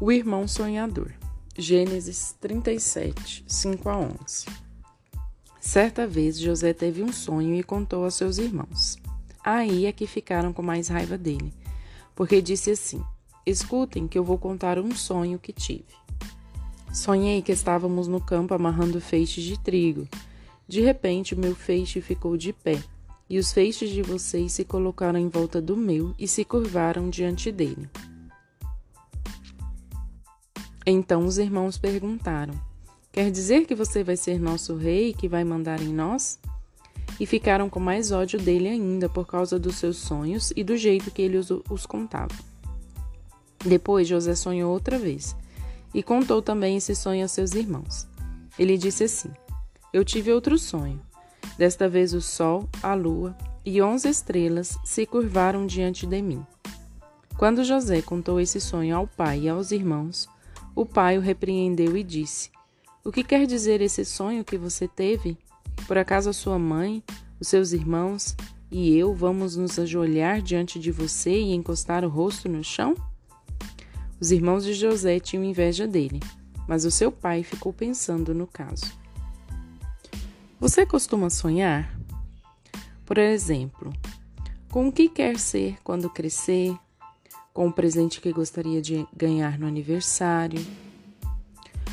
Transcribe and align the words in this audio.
O 0.00 0.12
irmão 0.12 0.46
sonhador. 0.46 1.10
Gênesis 1.56 2.32
37, 2.40 3.44
5 3.48 3.88
a 3.88 3.98
11. 3.98 4.46
Certa 5.60 6.06
vez 6.06 6.38
José 6.38 6.72
teve 6.72 7.02
um 7.02 7.12
sonho 7.12 7.52
e 7.56 7.64
contou 7.64 8.04
a 8.04 8.10
seus 8.12 8.38
irmãos. 8.38 8.96
Aí 9.42 9.86
é 9.86 9.92
que 9.92 10.06
ficaram 10.06 10.52
com 10.52 10.62
mais 10.62 10.86
raiva 10.86 11.18
dele, 11.18 11.52
porque 12.14 12.40
disse 12.40 12.70
assim: 12.70 13.02
Escutem 13.44 14.06
que 14.06 14.16
eu 14.16 14.22
vou 14.22 14.38
contar 14.38 14.78
um 14.78 14.94
sonho 14.94 15.36
que 15.36 15.52
tive. 15.52 15.92
Sonhei 16.94 17.42
que 17.42 17.50
estávamos 17.50 18.06
no 18.06 18.20
campo 18.20 18.54
amarrando 18.54 19.00
feixes 19.00 19.42
de 19.42 19.58
trigo. 19.58 20.06
De 20.68 20.80
repente, 20.80 21.34
o 21.34 21.38
meu 21.38 21.56
feixe 21.56 22.00
ficou 22.00 22.36
de 22.36 22.52
pé, 22.52 22.80
e 23.28 23.36
os 23.36 23.52
feixes 23.52 23.90
de 23.90 24.02
vocês 24.02 24.52
se 24.52 24.64
colocaram 24.64 25.18
em 25.18 25.28
volta 25.28 25.60
do 25.60 25.76
meu 25.76 26.14
e 26.16 26.28
se 26.28 26.44
curvaram 26.44 27.10
diante 27.10 27.50
dele. 27.50 27.90
Então 30.90 31.26
os 31.26 31.36
irmãos 31.36 31.76
perguntaram: 31.76 32.54
Quer 33.12 33.30
dizer 33.30 33.66
que 33.66 33.74
você 33.74 34.02
vai 34.02 34.16
ser 34.16 34.40
nosso 34.40 34.74
rei 34.74 35.10
e 35.10 35.12
que 35.12 35.28
vai 35.28 35.44
mandar 35.44 35.82
em 35.82 35.92
nós? 35.92 36.38
E 37.20 37.26
ficaram 37.26 37.68
com 37.68 37.78
mais 37.78 38.10
ódio 38.10 38.40
dele 38.40 38.68
ainda 38.68 39.06
por 39.06 39.26
causa 39.26 39.58
dos 39.58 39.76
seus 39.76 39.98
sonhos 39.98 40.50
e 40.56 40.64
do 40.64 40.78
jeito 40.78 41.10
que 41.10 41.20
ele 41.20 41.36
os, 41.36 41.50
os 41.68 41.84
contava. 41.84 42.34
Depois 43.62 44.08
José 44.08 44.34
sonhou 44.34 44.72
outra 44.72 44.98
vez 44.98 45.36
e 45.92 46.02
contou 46.02 46.40
também 46.40 46.78
esse 46.78 46.94
sonho 46.94 47.22
a 47.22 47.28
seus 47.28 47.54
irmãos. 47.54 48.06
Ele 48.58 48.78
disse 48.78 49.04
assim: 49.04 49.30
Eu 49.92 50.02
tive 50.06 50.32
outro 50.32 50.56
sonho. 50.56 51.00
Desta 51.58 51.86
vez 51.86 52.14
o 52.14 52.22
sol, 52.22 52.66
a 52.82 52.94
lua 52.94 53.36
e 53.62 53.82
onze 53.82 54.08
estrelas 54.08 54.78
se 54.84 55.04
curvaram 55.04 55.66
diante 55.66 56.06
de 56.06 56.22
mim. 56.22 56.46
Quando 57.36 57.62
José 57.62 58.00
contou 58.00 58.40
esse 58.40 58.58
sonho 58.58 58.96
ao 58.96 59.06
pai 59.06 59.40
e 59.40 59.48
aos 59.48 59.70
irmãos, 59.70 60.28
o 60.80 60.86
pai 60.86 61.18
o 61.18 61.20
repreendeu 61.20 61.96
e 61.96 62.04
disse: 62.04 62.52
O 63.04 63.10
que 63.10 63.24
quer 63.24 63.46
dizer 63.46 63.80
esse 63.80 64.04
sonho 64.04 64.44
que 64.44 64.56
você 64.56 64.86
teve? 64.86 65.36
Por 65.88 65.98
acaso 65.98 66.30
a 66.30 66.32
sua 66.32 66.56
mãe, 66.56 67.02
os 67.40 67.48
seus 67.48 67.72
irmãos 67.72 68.36
e 68.70 68.96
eu 68.96 69.12
vamos 69.12 69.56
nos 69.56 69.76
ajoelhar 69.76 70.40
diante 70.40 70.78
de 70.78 70.92
você 70.92 71.32
e 71.32 71.52
encostar 71.52 72.04
o 72.04 72.08
rosto 72.08 72.48
no 72.48 72.62
chão? 72.62 72.94
Os 74.20 74.30
irmãos 74.30 74.62
de 74.62 74.72
José 74.72 75.18
tinham 75.18 75.42
inveja 75.42 75.84
dele, 75.84 76.20
mas 76.68 76.84
o 76.84 76.92
seu 76.92 77.10
pai 77.10 77.42
ficou 77.42 77.72
pensando 77.72 78.32
no 78.32 78.46
caso. 78.46 78.86
Você 80.60 80.86
costuma 80.86 81.28
sonhar? 81.28 81.92
Por 83.04 83.18
exemplo, 83.18 83.92
com 84.70 84.86
o 84.86 84.92
que 84.92 85.08
quer 85.08 85.40
ser 85.40 85.76
quando 85.82 86.08
crescer? 86.08 86.76
Com 87.58 87.66
o 87.66 87.72
presente 87.72 88.20
que 88.20 88.32
gostaria 88.32 88.80
de 88.80 89.04
ganhar 89.12 89.58
no 89.58 89.66
aniversário. 89.66 90.64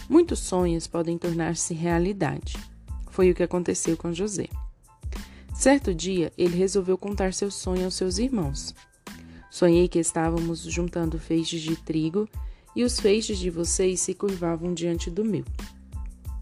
Muitos 0.07 0.37
sonhos 0.37 0.85
podem 0.85 1.17
tornar-se 1.17 1.73
realidade. 1.73 2.55
Foi 3.09 3.31
o 3.31 3.33
que 3.33 3.41
aconteceu 3.41 3.97
com 3.97 4.13
José. 4.13 4.47
Certo 5.55 5.91
dia, 5.91 6.31
ele 6.37 6.55
resolveu 6.55 6.99
contar 6.99 7.33
seu 7.33 7.49
sonho 7.49 7.85
aos 7.85 7.95
seus 7.95 8.19
irmãos. 8.19 8.75
Sonhei 9.49 9.87
que 9.87 9.97
estávamos 9.97 10.61
juntando 10.61 11.17
feixes 11.17 11.61
de 11.63 11.75
trigo 11.75 12.29
e 12.75 12.83
os 12.83 12.99
feixes 12.99 13.39
de 13.39 13.49
vocês 13.49 13.99
se 13.99 14.13
curvavam 14.13 14.71
diante 14.71 15.09
do 15.09 15.25
meu. 15.25 15.45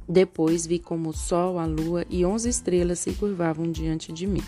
Depois 0.06 0.68
vi 0.68 0.80
como 0.80 1.12
o 1.12 1.14
sol, 1.14 1.58
a 1.60 1.66
lua 1.66 2.06
e 2.10 2.26
onze 2.26 2.50
estrelas 2.50 3.00
se 3.00 3.14
curvavam 3.14 3.72
diante 3.72 4.12
de 4.12 4.28
mim. 4.28 4.44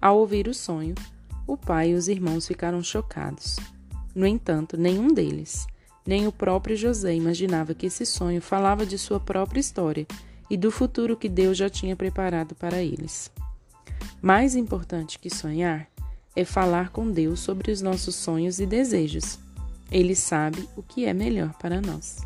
Ao 0.00 0.16
ouvir 0.16 0.48
o 0.48 0.54
sonho, 0.54 0.94
o 1.46 1.56
pai 1.56 1.90
e 1.90 1.94
os 1.94 2.08
irmãos 2.08 2.46
ficaram 2.46 2.82
chocados. 2.82 3.56
No 4.14 4.26
entanto, 4.26 4.76
nenhum 4.76 5.08
deles, 5.08 5.66
nem 6.06 6.26
o 6.26 6.32
próprio 6.32 6.76
José, 6.76 7.14
imaginava 7.14 7.74
que 7.74 7.86
esse 7.86 8.04
sonho 8.04 8.40
falava 8.40 8.84
de 8.84 8.98
sua 8.98 9.20
própria 9.20 9.60
história 9.60 10.06
e 10.48 10.56
do 10.56 10.70
futuro 10.70 11.16
que 11.16 11.28
Deus 11.28 11.56
já 11.56 11.70
tinha 11.70 11.94
preparado 11.94 12.54
para 12.54 12.82
eles. 12.82 13.30
Mais 14.20 14.56
importante 14.56 15.18
que 15.18 15.30
sonhar 15.30 15.88
é 16.34 16.44
falar 16.44 16.90
com 16.90 17.10
Deus 17.10 17.40
sobre 17.40 17.70
os 17.70 17.80
nossos 17.80 18.14
sonhos 18.14 18.60
e 18.60 18.66
desejos. 18.66 19.38
Ele 19.90 20.14
sabe 20.14 20.68
o 20.76 20.82
que 20.82 21.04
é 21.04 21.12
melhor 21.12 21.54
para 21.54 21.80
nós. 21.80 22.18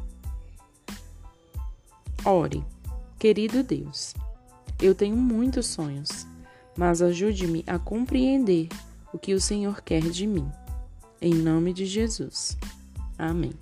Ore, 2.25 2.65
querido 3.19 3.63
Deus, 3.63 4.15
eu 4.81 4.95
tenho 4.95 5.17
muitos 5.17 5.67
sonhos, 5.67 6.27
mas 6.77 7.03
ajude-me 7.03 7.63
a 7.67 7.79
compreender 7.79 8.69
o 9.15 9.19
que 9.19 9.33
o 9.33 9.41
Senhor 9.41 9.81
quer 9.81 10.03
de 10.03 10.27
mim. 10.27 10.51
Em 11.23 11.33
nome 11.33 11.73
de 11.73 11.87
Jesus. 11.87 12.59
Amém. 13.17 13.53